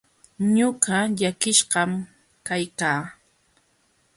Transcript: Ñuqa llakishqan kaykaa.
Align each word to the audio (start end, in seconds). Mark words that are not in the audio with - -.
Ñuqa 0.55 0.97
llakishqan 1.17 1.91
kaykaa. 2.47 3.01